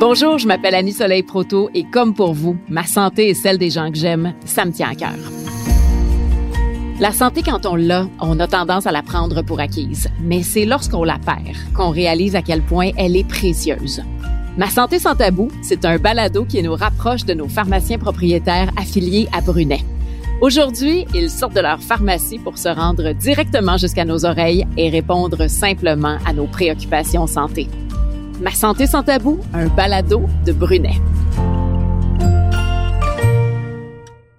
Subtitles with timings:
[0.00, 3.68] Bonjour, je m'appelle Annie Soleil Proto et comme pour vous, ma santé et celle des
[3.68, 5.18] gens que j'aime, ça me tient à cœur.
[6.98, 10.08] La santé, quand on l'a, on a tendance à la prendre pour acquise.
[10.22, 14.02] Mais c'est lorsqu'on la perd qu'on réalise à quel point elle est précieuse.
[14.56, 19.28] Ma santé sans tabou, c'est un balado qui nous rapproche de nos pharmaciens propriétaires affiliés
[19.34, 19.84] à Brunet.
[20.40, 25.46] Aujourd'hui, ils sortent de leur pharmacie pour se rendre directement jusqu'à nos oreilles et répondre
[25.50, 27.68] simplement à nos préoccupations santé.
[28.40, 30.98] Ma santé sans tabou, un balado de Brunet.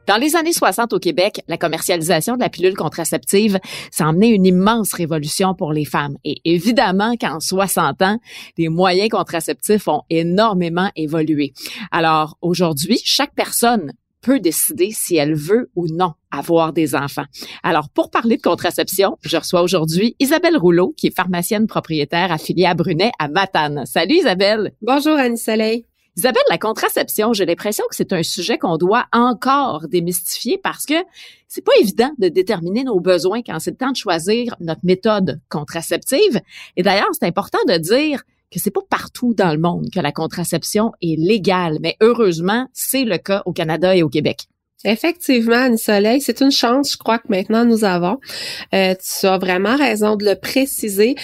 [0.07, 3.59] Dans les années 60 au Québec, la commercialisation de la pilule contraceptive,
[3.91, 6.17] ça a emmené une immense révolution pour les femmes.
[6.23, 8.17] Et évidemment qu'en 60 ans,
[8.57, 11.53] les moyens contraceptifs ont énormément évolué.
[11.91, 17.25] Alors aujourd'hui, chaque personne peut décider si elle veut ou non avoir des enfants.
[17.63, 22.65] Alors, pour parler de contraception, je reçois aujourd'hui Isabelle Rouleau, qui est pharmacienne propriétaire affiliée
[22.65, 23.85] à Brunet à Matane.
[23.85, 24.73] Salut Isabelle.
[24.81, 25.85] Bonjour Annie Soleil.
[26.17, 30.95] Isabelle, la contraception, j'ai l'impression que c'est un sujet qu'on doit encore démystifier parce que
[31.47, 35.39] c'est pas évident de déterminer nos besoins quand c'est le temps de choisir notre méthode
[35.47, 36.41] contraceptive.
[36.75, 40.11] Et d'ailleurs, c'est important de dire que c'est pas partout dans le monde que la
[40.11, 44.47] contraception est légale, mais heureusement, c'est le cas au Canada et au Québec.
[44.83, 48.19] Effectivement, Annie Soleil, c'est une chance, je crois que maintenant nous avons.
[48.73, 51.15] Euh, tu as vraiment raison de le préciser.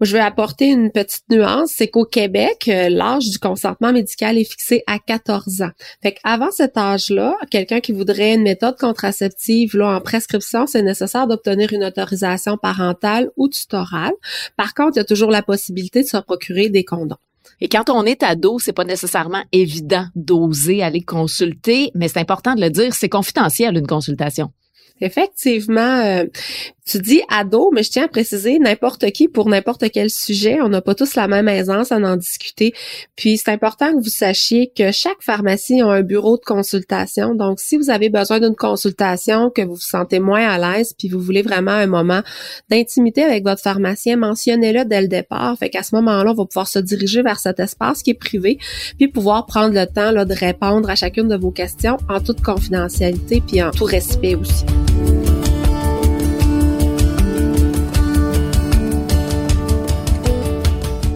[0.00, 4.50] je vais apporter une petite nuance, c'est qu'au Québec, euh, l'âge du consentement médical est
[4.50, 5.70] fixé à 14 ans.
[6.02, 11.26] Fait qu'avant cet âge-là, quelqu'un qui voudrait une méthode contraceptive là en prescription, c'est nécessaire
[11.26, 14.12] d'obtenir une autorisation parentale ou tutorale.
[14.56, 17.16] Par contre, il y a toujours la possibilité de se procurer des condoms.
[17.60, 22.54] Et quand on est ado, c'est pas nécessairement évident d'oser aller consulter, mais c'est important
[22.54, 24.52] de le dire, c'est confidentiel une consultation.
[25.00, 26.24] Effectivement, euh,
[26.84, 30.60] tu dis ado, mais je tiens à préciser n'importe qui pour n'importe quel sujet.
[30.60, 32.74] On n'a pas tous la même aisance à en discuter.
[33.16, 37.34] Puis c'est important que vous sachiez que chaque pharmacie a un bureau de consultation.
[37.34, 41.08] Donc si vous avez besoin d'une consultation, que vous vous sentez moins à l'aise, puis
[41.08, 42.22] vous voulez vraiment un moment
[42.68, 45.56] d'intimité avec votre pharmacien, mentionnez-le dès le départ.
[45.58, 48.58] Fait qu'à ce moment-là, on va pouvoir se diriger vers cet espace qui est privé,
[48.98, 53.40] puis pouvoir prendre le temps de répondre à chacune de vos questions en toute confidentialité,
[53.46, 54.64] puis en tout respect aussi.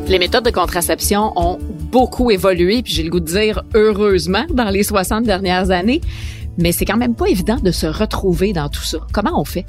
[0.09, 1.59] Les méthodes de contraception ont
[1.91, 6.01] beaucoup évolué, puis j'ai le goût de dire heureusement dans les 60 dernières années,
[6.59, 8.99] mais c'est quand même pas évident de se retrouver dans tout ça.
[9.13, 9.67] Comment on fait?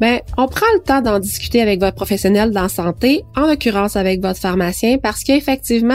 [0.00, 4.20] Ben, on prend le temps d'en discuter avec votre professionnel dans santé, en l'occurrence avec
[4.20, 5.40] votre pharmacien, parce qu'il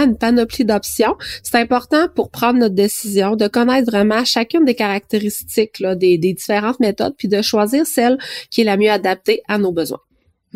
[0.06, 1.16] une panoplie d'options.
[1.44, 6.80] C'est important pour prendre notre décision de connaître vraiment chacune des caractéristiques des, des différentes
[6.80, 8.18] méthodes, puis de choisir celle
[8.50, 10.00] qui est la mieux adaptée à nos besoins.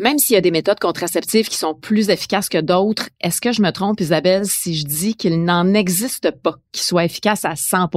[0.00, 3.52] Même s'il y a des méthodes contraceptives qui sont plus efficaces que d'autres, est-ce que
[3.52, 7.54] je me trompe, Isabelle, si je dis qu'il n'en existe pas qui soient efficaces à
[7.54, 7.90] 100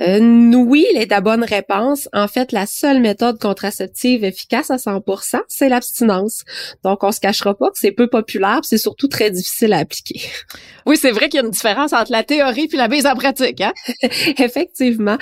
[0.00, 2.08] euh, oui, est la bonne réponse.
[2.14, 6.44] En fait, la seule méthode contraceptive efficace à 100%, c'est l'abstinence.
[6.82, 10.20] Donc, on se cachera pas que c'est peu populaire, c'est surtout très difficile à appliquer.
[10.84, 13.14] Oui, c'est vrai qu'il y a une différence entre la théorie puis la mise en
[13.14, 13.72] pratique, hein?
[14.38, 15.16] Effectivement.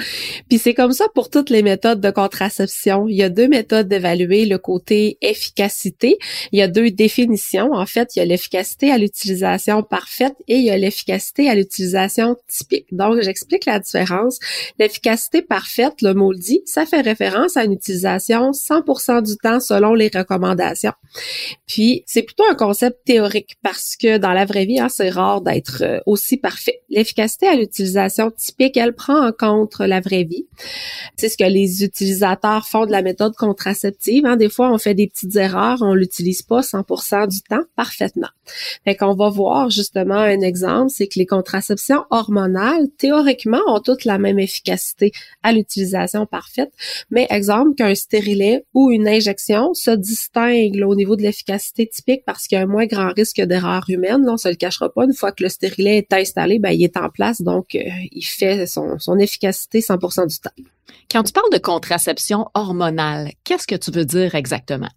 [0.48, 3.06] Puis c'est comme ça pour toutes les méthodes de contraception.
[3.08, 6.16] Il y a deux méthodes d'évaluer le côté efficacité.
[6.52, 7.72] Il y a deux définitions.
[7.74, 11.54] En fait, il y a l'efficacité à l'utilisation parfaite et il y a l'efficacité à
[11.54, 12.86] l'utilisation typique.
[12.90, 14.38] Donc, j'explique la différence.
[14.78, 19.60] L'efficacité parfaite, le mot le dit, ça fait référence à une utilisation 100% du temps
[19.60, 20.92] selon les recommandations.
[21.66, 25.40] Puis, c'est plutôt un concept théorique parce que dans la vraie vie, hein, c'est rare
[25.40, 26.80] d'être euh, aussi parfait.
[26.88, 30.46] L'efficacité à l'utilisation typique, elle prend en compte la vraie vie.
[31.16, 34.26] C'est ce que les utilisateurs font de la méthode contraceptive.
[34.26, 34.36] Hein.
[34.36, 38.28] Des fois, on fait des petites erreurs, on l'utilise pas 100% du temps parfaitement.
[38.84, 44.04] Fait qu'on va voir justement un exemple, c'est que les contraceptions hormonales, théoriquement, ont toutes
[44.04, 44.49] la même efficacité
[45.42, 46.72] à l'utilisation parfaite.
[47.10, 52.46] Mais exemple qu'un stérilet ou une injection se distingue au niveau de l'efficacité typique parce
[52.46, 54.24] qu'il y a un moins grand risque d'erreur humaine.
[54.24, 55.04] Là, on se le cachera pas.
[55.04, 57.80] Une fois que le stérilet est installé, ben, il est en place, donc euh,
[58.12, 60.50] il fait son, son efficacité 100% du temps.
[61.10, 64.88] Quand tu parles de contraception hormonale, qu'est-ce que tu veux dire exactement?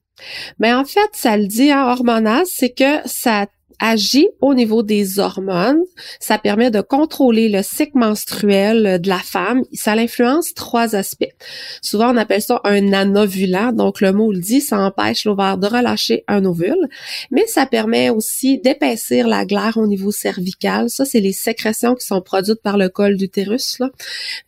[0.60, 3.48] Mais ben, en fait, ça le dit en hormonal, c'est que ça
[3.80, 5.82] agit au niveau des hormones.
[6.20, 9.64] Ça permet de contrôler le cycle menstruel de la femme.
[9.74, 11.34] Ça influence trois aspects.
[11.82, 13.72] Souvent, on appelle ça un anovulant.
[13.72, 16.90] Donc, le mot le dit, ça empêche l'ovaire de relâcher un ovule.
[17.32, 20.90] Mais ça permet aussi d'épaissir la glaire au niveau cervical.
[20.90, 23.80] Ça, c'est les sécrétions qui sont produites par le col d'utérus.
[23.80, 23.90] Là.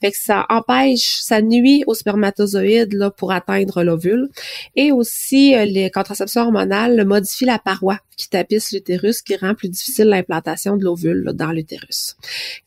[0.01, 4.29] Fait que ça empêche, ça nuit aux spermatozoïdes là, pour atteindre l'ovule.
[4.75, 9.55] Et aussi, euh, les contraceptions hormonales modifient la paroi qui tapisse l'utérus l'utérus qui rend
[9.55, 12.15] plus difficile l'implantation de l'ovule dans l'utérus.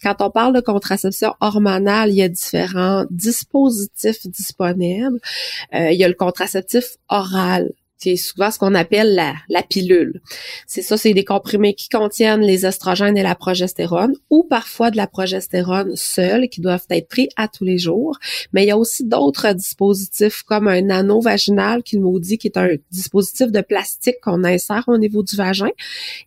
[0.03, 5.21] Quand on parle de contraception hormonale, il y a différents dispositifs disponibles.
[5.75, 9.15] Euh, il y a le contraceptif oral c'est souvent ce qu'on appelle
[9.49, 10.21] la, pilule.
[10.67, 14.97] C'est ça, c'est des comprimés qui contiennent les estrogènes et la progestérone ou parfois de
[14.97, 18.17] la progestérone seule qui doivent être pris à tous les jours.
[18.53, 22.47] Mais il y a aussi d'autres dispositifs comme un anneau vaginal qui nous dit qui
[22.47, 25.71] est un dispositif de plastique qu'on insère au niveau du vagin.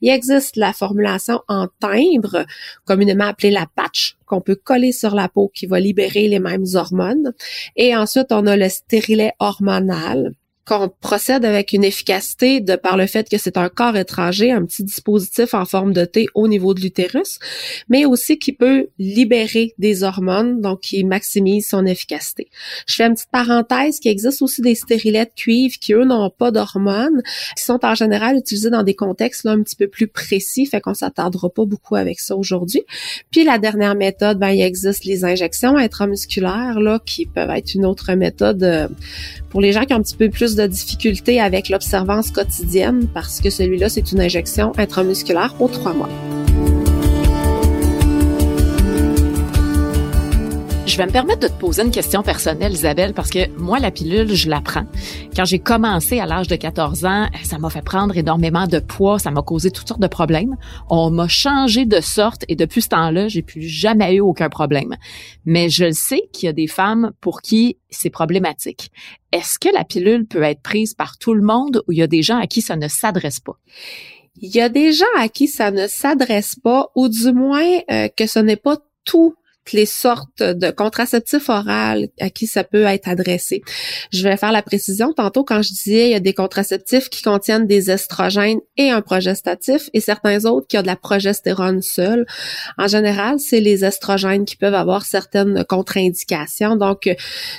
[0.01, 2.45] Il existe la formulation en timbre,
[2.85, 6.65] communément appelée la patch, qu'on peut coller sur la peau qui va libérer les mêmes
[6.73, 7.33] hormones.
[7.77, 10.33] Et ensuite, on a le stérilet hormonal
[10.65, 14.63] qu'on procède avec une efficacité de par le fait que c'est un corps étranger, un
[14.63, 17.39] petit dispositif en forme de T au niveau de l'utérus,
[17.89, 22.47] mais aussi qui peut libérer des hormones, donc qui maximise son efficacité.
[22.85, 26.29] Je fais une petite parenthèse qu'il existe aussi des stérilets de cuivre qui, eux, n'ont
[26.29, 27.23] pas d'hormones,
[27.57, 30.79] qui sont en général utilisés dans des contextes là, un petit peu plus précis, fait
[30.79, 32.83] qu'on s'attardera pas beaucoup avec ça aujourd'hui.
[33.31, 37.85] Puis la dernière méthode, ben, il existe les injections intramusculaires, là, qui peuvent être une
[37.85, 38.87] autre méthode euh,
[39.49, 43.41] pour les gens qui ont un petit peu plus de difficultés avec l'observance quotidienne, parce
[43.41, 46.09] que celui-là, c'est une injection intramusculaire aux trois mois.
[51.01, 54.35] Vais me permettre de te poser une question personnelle, Isabelle, parce que moi, la pilule,
[54.35, 54.85] je la prends.
[55.35, 59.17] Quand j'ai commencé à l'âge de 14 ans, ça m'a fait prendre énormément de poids,
[59.17, 60.55] ça m'a causé toutes sortes de problèmes.
[60.91, 64.95] On m'a changé de sorte et depuis ce temps-là, j'ai plus jamais eu aucun problème.
[65.43, 68.91] Mais je sais qu'il y a des femmes pour qui c'est problématique.
[69.31, 72.07] Est-ce que la pilule peut être prise par tout le monde ou il y a
[72.07, 73.57] des gens à qui ça ne s'adresse pas?
[74.39, 78.07] Il y a des gens à qui ça ne s'adresse pas, ou du moins euh,
[78.15, 79.33] que ce n'est pas tout
[79.73, 81.61] les sortes de contraceptifs oraux
[82.19, 83.61] à qui ça peut être adressé.
[84.11, 85.13] Je vais faire la précision.
[85.13, 89.01] Tantôt, quand je disais il y a des contraceptifs qui contiennent des estrogènes et un
[89.01, 92.25] progestatif et certains autres qui ont de la progestérone seule.
[92.77, 96.75] En général, c'est les estrogènes qui peuvent avoir certaines contre-indications.
[96.75, 97.09] Donc,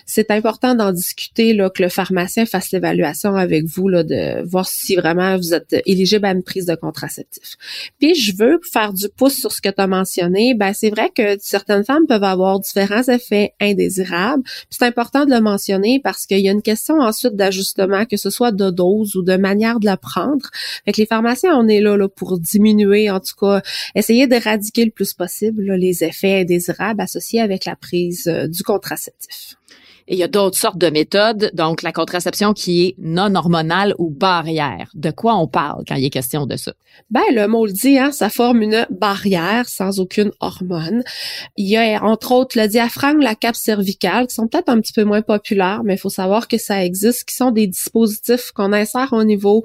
[0.07, 4.69] c'est important d'en discuter, là, que le pharmacien fasse l'évaluation avec vous, là, de voir
[4.69, 7.57] si vraiment vous êtes éligible à une prise de contraceptif.
[7.99, 10.55] Puis, je veux faire du pouce sur ce que tu as mentionné.
[10.55, 14.43] Ben, c'est vrai que certaines peuvent avoir différents effets indésirables.
[14.71, 18.31] C'est important de le mentionner parce qu'il y a une question ensuite d'ajustement, que ce
[18.31, 20.51] soit de dose ou de manière de la prendre.
[20.85, 23.63] Fait les pharmaciens, on est là, là pour diminuer, en tout cas,
[23.95, 29.57] essayer d'éradiquer le plus possible les effets indésirables associés avec la prise euh, du contraceptif.
[30.13, 34.11] Il y a d'autres sortes de méthodes, donc la contraception qui est non hormonale ou
[34.11, 34.91] barrière.
[34.93, 36.75] De quoi on parle quand il est question de ça?
[37.11, 41.03] Ben, le mot le dit, hein, ça forme une barrière sans aucune hormone.
[41.57, 44.93] Il y a entre autres le diaphragme, la cape cervicale, qui sont peut-être un petit
[44.93, 48.75] peu moins populaires, mais il faut savoir que ça existe, qui sont des dispositifs qu'on
[48.75, 49.65] insère au niveau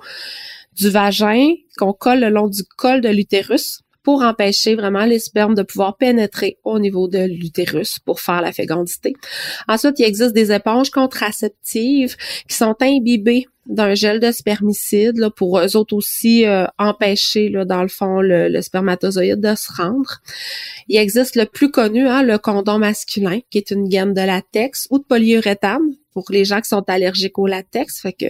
[0.72, 5.54] du vagin, qu'on colle le long du col de l'utérus pour empêcher vraiment les spermes
[5.54, 9.18] de pouvoir pénétrer au niveau de l'utérus pour faire la fécondité.
[9.68, 12.15] Ensuite, il existe des éponges contraceptives
[12.48, 17.65] qui sont imbibées d'un gel de spermicide là, pour eux autres aussi euh, empêcher là,
[17.65, 20.21] dans le fond le, spermatozoïde de se rendre.
[20.88, 24.88] Il existe le plus connu, hein, le condom masculin, qui est une gamme de latex
[24.89, 25.83] ou de polyuréthane
[26.13, 28.00] pour les gens qui sont allergiques au latex.
[28.00, 28.27] Fait que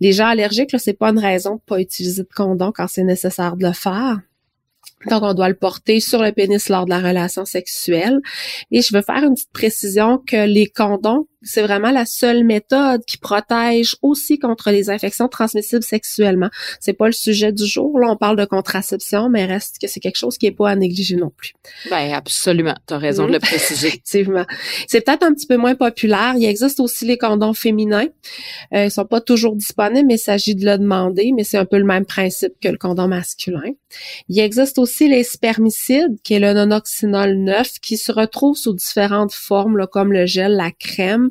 [0.00, 3.04] les gens allergiques, là, c'est pas une raison de pas utiliser de condom quand c'est
[3.04, 4.18] nécessaire de le faire.
[5.08, 8.20] Donc, on doit le porter sur le pénis lors de la relation sexuelle.
[8.70, 13.04] Et je veux faire une petite précision que les condoms c'est vraiment la seule méthode
[13.04, 16.50] qui protège aussi contre les infections transmissibles sexuellement.
[16.80, 17.98] C'est pas le sujet du jour.
[17.98, 20.76] Là, on parle de contraception, mais reste que c'est quelque chose qui est pas à
[20.76, 21.52] négliger non plus.
[21.90, 22.74] Ben absolument.
[22.86, 23.88] Tu as raison de le préciser.
[23.88, 24.46] Effectivement.
[24.88, 26.34] C'est peut-être un petit peu moins populaire.
[26.36, 28.08] Il existe aussi les condoms féminins.
[28.72, 31.32] Euh, ils sont pas toujours disponibles, mais il s'agit de le demander.
[31.36, 33.72] Mais c'est un peu le même principe que le condom masculin.
[34.28, 39.32] Il existe aussi les spermicides, qui est le nonoxynol 9, qui se retrouve sous différentes
[39.32, 41.30] formes, comme le gel, la crème,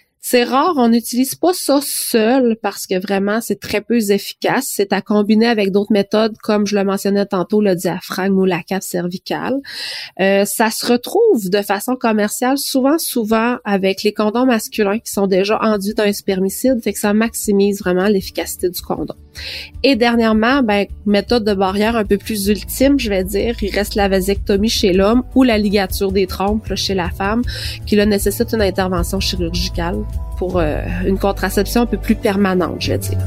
[0.23, 4.67] c'est rare, on n'utilise pas ça seul parce que vraiment c'est très peu efficace.
[4.69, 8.61] C'est à combiner avec d'autres méthodes comme je le mentionnais tantôt, le diaphragme ou la
[8.61, 9.55] cave cervicale.
[10.19, 15.25] Euh, ça se retrouve de façon commerciale souvent, souvent avec les condoms masculins qui sont
[15.25, 19.15] déjà enduits d'un spermicide, fait que ça maximise vraiment l'efficacité du condom.
[19.81, 23.95] Et dernièrement, ben, méthode de barrière un peu plus ultime, je vais dire, il reste
[23.95, 27.41] la vasectomie chez l'homme ou la ligature des trompes chez la femme,
[27.87, 30.03] qui là nécessite une intervention chirurgicale
[30.37, 33.17] pour euh, une contraception un peu plus permanente, je vais dire.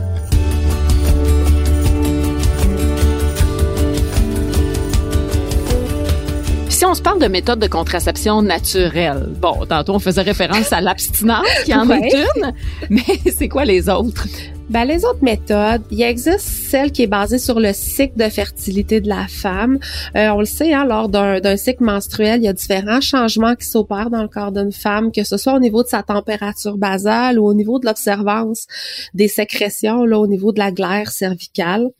[6.68, 10.80] Si on se parle de méthode de contraception naturelle, bon, tantôt on faisait référence à
[10.80, 12.52] l'abstinence qui en est une,
[12.90, 13.02] mais
[13.34, 14.26] c'est quoi les autres?
[14.70, 19.02] Ben, les autres méthodes, il existe celle qui est basée sur le cycle de fertilité
[19.02, 19.78] de la femme.
[20.16, 23.66] Euh, on le sait, hein, lors d'un cycle menstruel, il y a différents changements qui
[23.66, 27.38] s'opèrent dans le corps d'une femme, que ce soit au niveau de sa température basale
[27.38, 28.66] ou au niveau de l'observance
[29.12, 31.90] des sécrétions, là, au niveau de la glaire cervicale.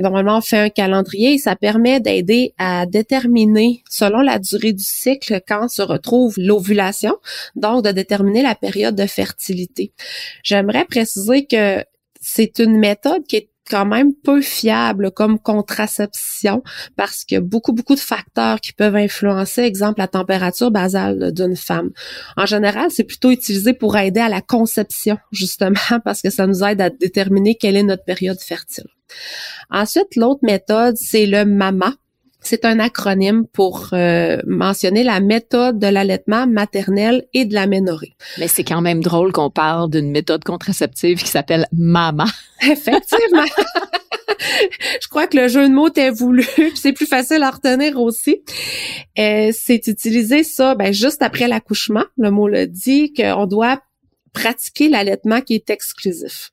[0.00, 4.84] Normalement, on fait un calendrier et ça permet d'aider à déterminer, selon la durée du
[4.84, 7.16] cycle, quand se retrouve l'ovulation,
[7.54, 9.92] donc de déterminer la période de fertilité.
[10.42, 11.84] J'aimerais préciser que
[12.20, 16.62] c'est une méthode qui est quand même peu fiable comme contraception
[16.96, 21.32] parce qu'il y a beaucoup, beaucoup de facteurs qui peuvent influencer, exemple, la température basale
[21.32, 21.90] d'une femme.
[22.36, 26.64] En général, c'est plutôt utilisé pour aider à la conception, justement, parce que ça nous
[26.64, 28.88] aide à déterminer quelle est notre période fertile.
[29.70, 31.94] Ensuite, l'autre méthode, c'est le MAMA.
[32.42, 38.14] C'est un acronyme pour euh, mentionner la méthode de l'allaitement maternel et de l'aménorrhée.
[38.38, 42.26] Mais c'est quand même drôle qu'on parle d'une méthode contraceptive qui s'appelle MAMA.
[42.62, 43.44] Effectivement.
[45.00, 48.42] Je crois que le jeu de mots est voulu, c'est plus facile à retenir aussi.
[49.18, 52.04] Euh, c'est utiliser ça ben, juste après l'accouchement.
[52.16, 53.80] Le mot le dit qu'on doit
[54.32, 56.50] pratiquer l'allaitement qui est exclusif.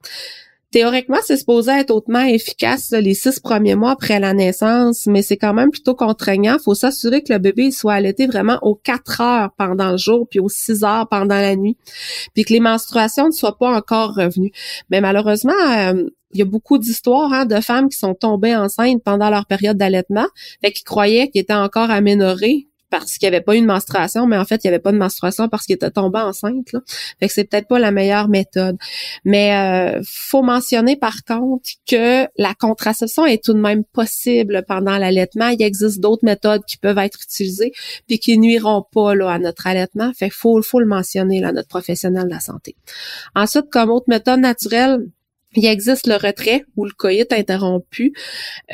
[0.78, 5.36] Théoriquement, c'est supposé être hautement efficace les six premiers mois après la naissance, mais c'est
[5.36, 6.58] quand même plutôt contraignant.
[6.60, 10.28] Il faut s'assurer que le bébé soit allaité vraiment aux quatre heures pendant le jour,
[10.30, 11.78] puis aux six heures pendant la nuit,
[12.36, 14.52] puis que les menstruations ne soient pas encore revenues.
[14.92, 16.04] Mais malheureusement, euh,
[16.34, 19.78] il y a beaucoup d'histoires hein, de femmes qui sont tombées enceintes pendant leur période
[19.78, 20.28] d'allaitement,
[20.62, 24.28] fait qu'ils croyaient qu'ils étaient encore aménorrhés, parce qu'il n'y avait pas eu de menstruation,
[24.28, 26.72] mais en fait, il n'y avait pas de menstruation parce qu'il était tombé enceinte.
[26.72, 26.80] Là.
[27.20, 28.78] Fait que c'est peut-être pas la meilleure méthode.
[29.26, 34.98] Mais euh, faut mentionner par contre que la contraception est tout de même possible pendant
[34.98, 35.50] l'allaitement.
[35.50, 37.74] Il existe d'autres méthodes qui peuvent être utilisées
[38.08, 40.12] puis qui nuiront pas là, à notre allaitement.
[40.14, 42.76] Fait faut, faut le mentionner là, notre professionnel de la santé.
[43.36, 45.00] Ensuite, comme autre méthode naturelle,
[45.56, 48.14] il existe le retrait ou le coït interrompu.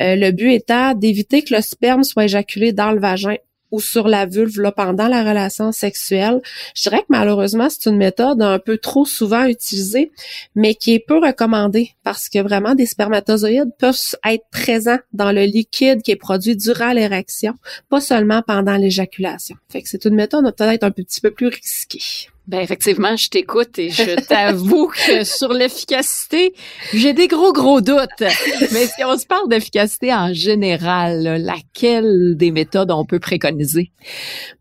[0.00, 3.36] Euh, le but étant d'éviter que le sperme soit éjaculé dans le vagin
[3.74, 6.40] ou sur la vulve pendant la relation sexuelle.
[6.76, 10.12] Je dirais que malheureusement, c'est une méthode un peu trop souvent utilisée,
[10.54, 15.42] mais qui est peu recommandée parce que vraiment des spermatozoïdes peuvent être présents dans le
[15.42, 17.54] liquide qui est produit durant l'érection,
[17.88, 19.56] pas seulement pendant l'éjaculation.
[19.68, 22.30] Fait que c'est une méthode peut-être un petit peu plus risquée.
[22.46, 26.54] Ben effectivement, je t'écoute et je t'avoue que sur l'efficacité,
[26.92, 28.20] j'ai des gros gros doutes.
[28.20, 33.92] Mais si on se parle d'efficacité en général, laquelle des méthodes on peut préconiser?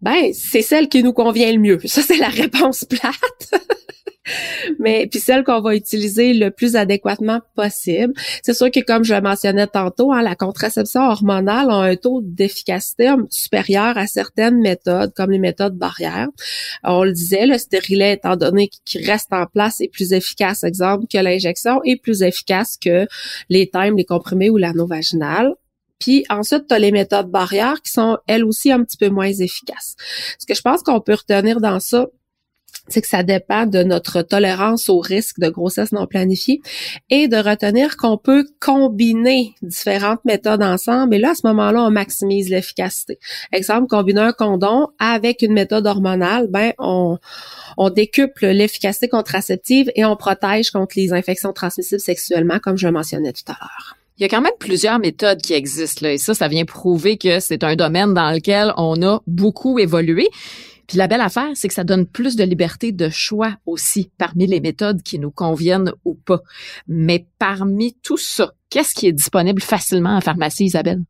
[0.02, 1.80] Ben, c'est celle qui nous convient le mieux.
[1.84, 3.64] Ça c'est la réponse plate.
[4.80, 8.14] Mais puis celle qu'on va utiliser le plus adéquatement possible.
[8.42, 12.22] C'est sûr que comme je le mentionnais tantôt, hein, la contraception hormonale a un taux
[12.24, 16.30] d'efficacité supérieur à certaines méthodes, comme les méthodes barrières.
[16.84, 21.06] On le disait, le stérilet, étant donné qu'il reste en place, est plus efficace, exemple,
[21.12, 23.08] que l'injection, est plus efficace que
[23.50, 25.54] les thèmes, les comprimés ou l'anneau vaginal.
[26.00, 29.32] Puis ensuite, tu as les méthodes barrières qui sont elles aussi un petit peu moins
[29.32, 29.96] efficaces.
[30.38, 32.08] Ce que je pense qu'on peut retenir dans ça,
[32.88, 36.62] c'est que ça dépend de notre tolérance au risque de grossesse non planifiée
[37.10, 41.92] et de retenir qu'on peut combiner différentes méthodes ensemble et là à ce moment-là on
[41.92, 43.20] maximise l'efficacité.
[43.52, 47.18] Exemple combiner un condom avec une méthode hormonale, ben on
[47.78, 52.94] on décuple l'efficacité contraceptive et on protège contre les infections transmissibles sexuellement comme je le
[52.94, 53.98] mentionnais tout à l'heure.
[54.20, 57.18] Il y a quand même plusieurs méthodes qui existent là, et ça, ça vient prouver
[57.18, 60.30] que c'est un domaine dans lequel on a beaucoup évolué.
[60.88, 64.48] Puis la belle affaire, c'est que ça donne plus de liberté de choix aussi parmi
[64.48, 66.42] les méthodes qui nous conviennent ou pas.
[66.88, 71.02] Mais parmi tout ça, qu'est-ce qui est disponible facilement en pharmacie, Isabelle?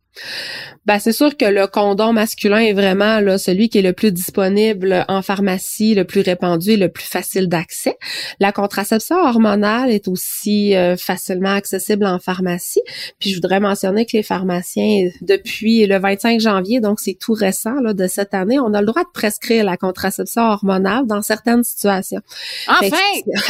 [0.86, 4.12] Ben, c'est sûr que le condom masculin est vraiment là, celui qui est le plus
[4.12, 7.98] disponible en pharmacie, le plus répandu et le plus facile d'accès.
[8.42, 12.82] La contraception hormonale est aussi euh, facilement accessible en pharmacie.
[13.20, 17.80] Puis je voudrais mentionner que les pharmaciens, depuis le 25 janvier, donc c'est tout récent
[17.82, 21.64] là, de cette année, on a le droit de prescrire la contraception hormonale dans certaines
[21.64, 22.22] situations.
[22.68, 22.98] Enfin!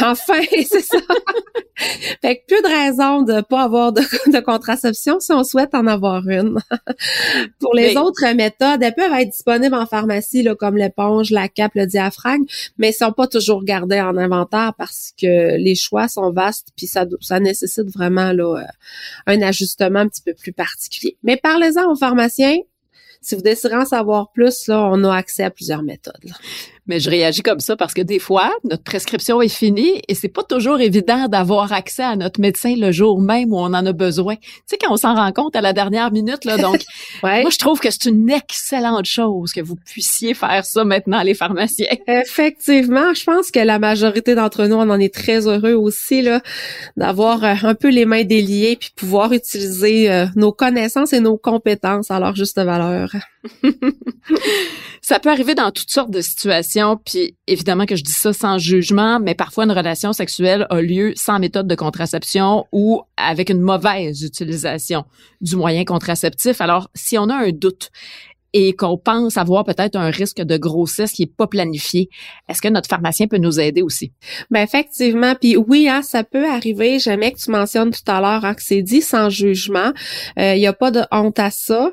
[0.02, 0.98] enfin, c'est ça.
[2.22, 5.86] fait que plus de raison de pas avoir de, de contraception si on souhaite en
[5.86, 6.58] avoir une.
[7.60, 11.72] Pour les autres méthodes, elles peuvent être disponibles en pharmacie, là, comme l'éponge, la cape,
[11.74, 12.44] le diaphragme,
[12.78, 16.86] mais elles sont pas toujours gardées en inventaire parce que les choix sont vastes, puis
[16.86, 18.64] ça, ça nécessite vraiment là, euh,
[19.26, 21.16] un ajustement un petit peu plus particulier.
[21.22, 22.58] Mais parlez-en aux pharmaciens,
[23.20, 26.30] si vous désirez en savoir plus, là, on a accès à plusieurs méthodes.
[26.86, 30.28] Mais je réagis comme ça parce que des fois, notre prescription est finie et c'est
[30.28, 33.92] pas toujours évident d'avoir accès à notre médecin le jour même où on en a
[33.92, 34.36] besoin.
[34.36, 36.58] Tu sais, quand on s'en rend compte à la dernière minute, là.
[36.58, 36.82] Donc,
[37.22, 41.34] moi, je trouve que c'est une excellente chose que vous puissiez faire ça maintenant, les
[41.34, 41.86] pharmaciens.
[42.06, 46.42] Effectivement, je pense que la majorité d'entre nous, on en est très heureux aussi, là,
[46.96, 51.38] d'avoir euh, un peu les mains déliées puis pouvoir utiliser euh, nos connaissances et nos
[51.38, 53.10] compétences à leur juste valeur.
[55.02, 58.58] ça peut arriver dans toutes sortes de situations, puis évidemment que je dis ça sans
[58.58, 63.60] jugement, mais parfois une relation sexuelle a lieu sans méthode de contraception ou avec une
[63.60, 65.04] mauvaise utilisation
[65.40, 66.60] du moyen contraceptif.
[66.60, 67.90] Alors, si on a un doute,
[68.54, 72.08] et qu'on pense avoir peut-être un risque de grossesse qui est pas planifié,
[72.48, 74.12] est-ce que notre pharmacien peut nous aider aussi?
[74.50, 77.00] Ben effectivement, puis oui, hein, ça peut arriver.
[77.00, 79.92] J'aimais que tu mentionnes tout à l'heure hein, que c'est dit sans jugement.
[80.36, 81.90] Il euh, n'y a pas de honte à ça.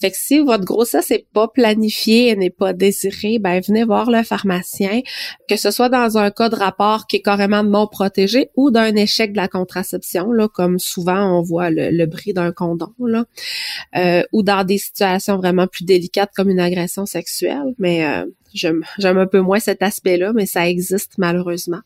[0.00, 4.24] Fait que si votre grossesse n'est pas planifiée n'est pas désirée, ben venez voir le
[4.24, 5.02] pharmacien,
[5.48, 8.96] que ce soit dans un cas de rapport qui est carrément non protégé ou d'un
[8.96, 13.26] échec de la contraception, là, comme souvent on voit le, bris d'un condom, là,
[13.96, 15.99] euh, ou dans des situations vraiment plus délicates
[16.34, 21.18] comme une agression sexuelle, mais euh, j'aime un peu moins cet aspect-là, mais ça existe
[21.18, 21.80] malheureusement.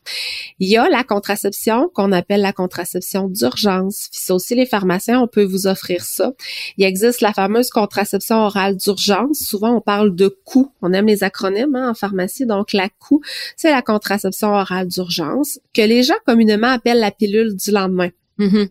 [0.59, 4.09] Il y a la contraception qu'on appelle la contraception d'urgence.
[4.11, 6.33] Ça aussi, les pharmaciens, on peut vous offrir ça.
[6.77, 9.39] Il existe la fameuse contraception orale d'urgence.
[9.39, 10.71] Souvent, on parle de coup.
[10.81, 12.45] On aime les acronymes hein, en pharmacie.
[12.45, 13.21] Donc, la coup,
[13.55, 18.09] c'est la contraception orale d'urgence que les gens communément appellent la pilule du lendemain.
[18.39, 18.69] Mm-hmm.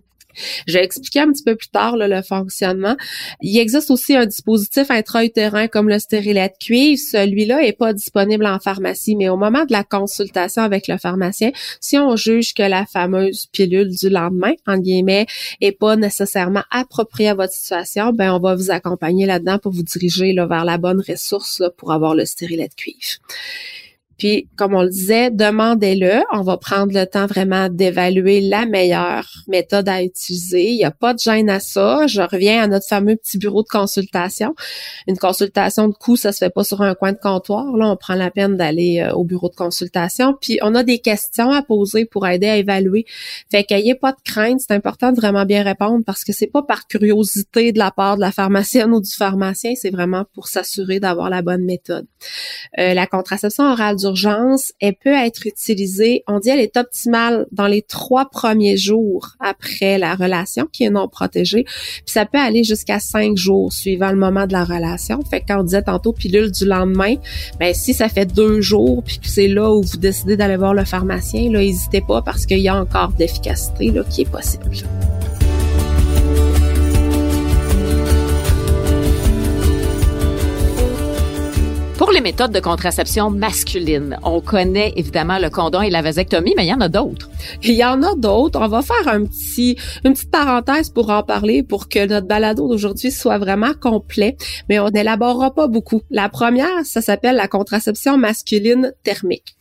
[0.67, 2.97] Vais expliquer un petit peu plus tard le fonctionnement.
[3.41, 7.01] Il existe aussi un dispositif intra-utérin comme le stérilet cuivre.
[7.13, 11.51] Celui-là est pas disponible en pharmacie, mais au moment de la consultation avec le pharmacien,
[11.81, 15.27] si on juge que la fameuse pilule du lendemain, en guillemets,
[15.61, 19.83] est pas nécessairement appropriée à votre situation, ben on va vous accompagner là-dedans pour vous
[19.83, 23.19] diriger là, vers la bonne ressource pour avoir le stérilet cuivre.
[24.19, 26.23] Puis, comme on le disait, demandez-le.
[26.33, 30.71] On va prendre le temps vraiment d'évaluer la meilleure méthode à utiliser.
[30.71, 32.07] Il n'y a pas de gêne à ça.
[32.07, 34.55] Je reviens à notre fameux petit bureau de consultation.
[35.09, 37.77] Une consultation de coût, ça se fait pas sur un coin de comptoir.
[37.77, 40.35] Là, on prend la peine d'aller euh, au bureau de consultation.
[40.41, 43.07] Puis, on a des questions à poser pour aider à évaluer.
[43.51, 44.61] Fait ait pas de crainte.
[44.61, 48.17] C'est important de vraiment bien répondre parce que c'est pas par curiosité de la part
[48.17, 49.73] de la pharmacienne ou du pharmacien.
[49.77, 52.07] C'est vraiment pour s'assurer d'avoir la bonne méthode.
[52.79, 57.67] Euh, la contraception orale d'urgence, elle peut être utilisée, on dit elle est optimale dans
[57.67, 62.65] les trois premiers jours après la relation qui est non protégée, puis ça peut aller
[62.65, 65.21] jusqu'à cinq jours suivant le moment de la relation.
[65.23, 67.15] Fait que quand on disait tantôt pilule du lendemain,
[67.59, 70.75] ben si ça fait deux jours puis que c'est là où vous décidez d'aller voir
[70.75, 74.71] le pharmacien, là, n'hésitez pas parce qu'il y a encore d'efficacité qui est possible.
[82.15, 86.69] Les méthodes de contraception masculine, on connaît évidemment le condom et la vasectomie, mais il
[86.69, 87.29] y en a d'autres.
[87.65, 88.61] Il y en a d'autres.
[88.63, 92.69] On va faire un petit, une petite parenthèse pour en parler pour que notre balado
[92.69, 94.37] d'aujourd'hui soit vraiment complet,
[94.69, 96.03] mais on n'élaborera pas beaucoup.
[96.11, 99.57] La première, ça s'appelle la contraception masculine thermique.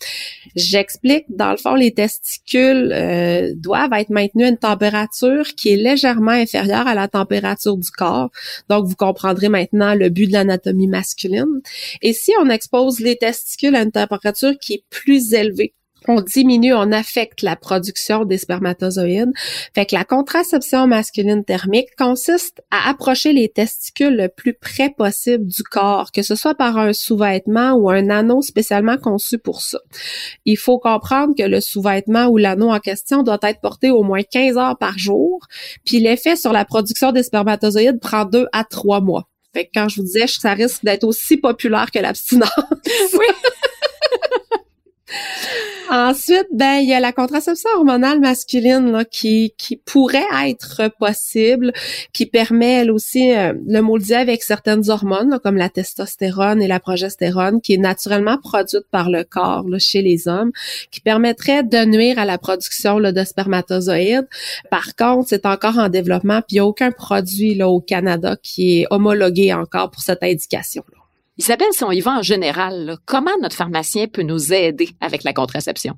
[0.56, 5.78] J'explique, dans le fond, les testicules euh, doivent être maintenus à une température qui est
[5.78, 8.30] légèrement inférieure à la température du corps.
[8.70, 11.62] Donc, vous comprendrez maintenant le but de l'anatomie masculine.
[12.02, 15.74] Et si expose les testicules à une température qui est plus élevée,
[16.08, 19.32] on diminue, on affecte la production des spermatozoïdes.
[19.74, 25.46] Fait que la contraception masculine thermique consiste à approcher les testicules le plus près possible
[25.46, 29.80] du corps, que ce soit par un sous-vêtement ou un anneau spécialement conçu pour ça.
[30.46, 34.24] Il faut comprendre que le sous-vêtement ou l'anneau en question doit être porté au moins
[34.24, 35.40] 15 heures par jour,
[35.86, 39.30] puis l'effet sur la production des spermatozoïdes prend deux à trois mois.
[39.54, 42.50] Fait que quand je vous disais, ça risque d'être aussi populaire que l'abstinence.
[43.14, 43.26] Oui.
[45.90, 49.54] Ensuite, ben il y a la contraception hormonale masculine là, qui,
[49.86, 51.72] pourrait être possible,
[52.14, 56.80] qui permet elle aussi euh, le mot avec certaines hormones comme la testostérone et la
[56.80, 60.52] progestérone qui est naturellement produite par le corps chez les hommes,
[60.90, 64.28] qui permettrait de nuire à la production de spermatozoïdes.
[64.72, 68.36] Par contre, c'est encore en développement, puis il n'y a aucun produit là, au Canada
[68.42, 70.84] qui est homologué encore pour cette indication.
[70.92, 71.03] -là.
[71.40, 75.34] Isabelle, si on y va en général, comment notre pharmacien peut nous aider avec la
[75.34, 75.96] contraception?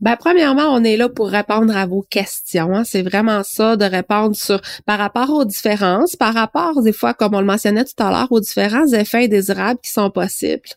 [0.00, 2.72] Ben, premièrement, on est là pour répondre à vos questions.
[2.72, 2.84] Hein.
[2.84, 7.34] C'est vraiment ça, de répondre sur par rapport aux différences, par rapport, des fois, comme
[7.34, 10.68] on le mentionnait tout à l'heure, aux différents effets indésirables qui sont possibles,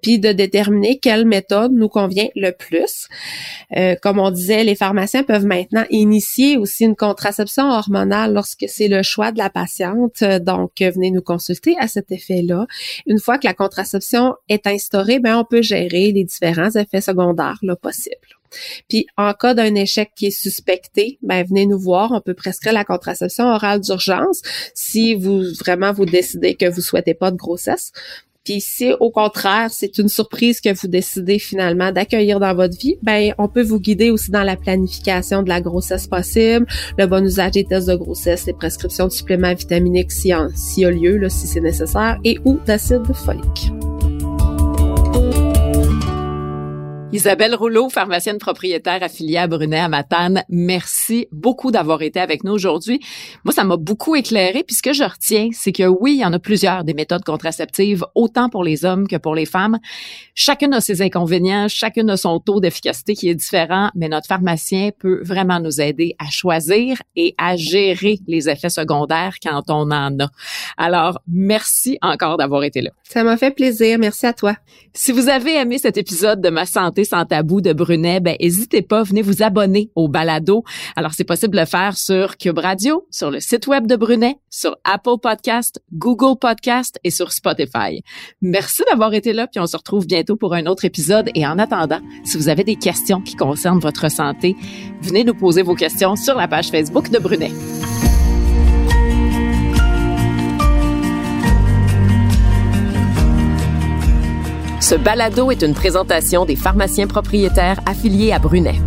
[0.00, 3.06] puis de déterminer quelle méthode nous convient le plus.
[3.76, 8.88] Euh, comme on disait, les pharmaciens peuvent maintenant initier aussi une contraception hormonale lorsque c'est
[8.88, 10.24] le choix de la patiente.
[10.40, 12.66] Donc, venez nous consulter à cet effet-là.
[13.26, 18.16] Fois que la contraception est instaurée, ben on peut gérer les différents effets secondaires possibles.
[18.88, 22.72] Puis en cas d'un échec qui est suspecté, ben venez nous voir, on peut prescrire
[22.72, 24.40] la contraception orale d'urgence
[24.74, 27.90] si vous vraiment vous décidez que vous souhaitez pas de grossesse.
[28.46, 32.96] Puis si au contraire, c'est une surprise que vous décidez finalement d'accueillir dans votre vie,
[33.02, 36.64] ben on peut vous guider aussi dans la planification de la grossesse possible,
[36.96, 40.90] le bon usage des tests de grossesse, les prescriptions de suppléments vitaminiques s'il y, a
[40.90, 43.72] lieu, là, si c'est nécessaire, et ou d'acide folique.
[47.12, 52.52] Isabelle Rouleau, pharmacienne propriétaire affiliée à Brunet à Matane, merci beaucoup d'avoir été avec nous
[52.52, 53.00] aujourd'hui.
[53.44, 56.24] Moi, ça m'a beaucoup éclairé puis ce que je retiens, c'est que oui, il y
[56.24, 59.78] en a plusieurs des méthodes contraceptives, autant pour les hommes que pour les femmes.
[60.34, 64.90] Chacune a ses inconvénients, chacune a son taux d'efficacité qui est différent, mais notre pharmacien
[64.98, 70.18] peut vraiment nous aider à choisir et à gérer les effets secondaires quand on en
[70.18, 70.28] a.
[70.76, 72.90] Alors, merci encore d'avoir été là.
[73.04, 73.98] Ça m'a fait plaisir.
[74.00, 74.56] Merci à toi.
[74.92, 78.80] Si vous avez aimé cet épisode de Ma Santé sans tabou de Brunet, ben n'hésitez
[78.80, 80.64] pas, venez vous abonner au balado.
[80.94, 84.38] Alors c'est possible de le faire sur Cube Radio, sur le site web de Brunet,
[84.48, 88.02] sur Apple Podcast, Google Podcast et sur Spotify.
[88.40, 91.28] Merci d'avoir été là, puis on se retrouve bientôt pour un autre épisode.
[91.34, 94.56] Et en attendant, si vous avez des questions qui concernent votre santé,
[95.02, 97.52] venez nous poser vos questions sur la page Facebook de Brunet.
[104.80, 108.80] Ce balado est une présentation des pharmaciens propriétaires affiliés à Brunet.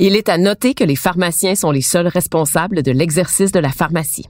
[0.00, 3.70] Il est à noter que les pharmaciens sont les seuls responsables de l'exercice de la
[3.70, 4.26] pharmacie.